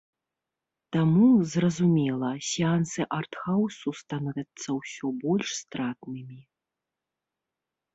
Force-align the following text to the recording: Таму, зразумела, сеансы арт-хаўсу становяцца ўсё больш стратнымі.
Таму, 0.95 1.27
зразумела, 1.53 2.31
сеансы 2.53 3.01
арт-хаўсу 3.19 3.89
становяцца 4.03 4.69
ўсё 4.81 5.05
больш 5.23 5.47
стратнымі. 5.63 6.45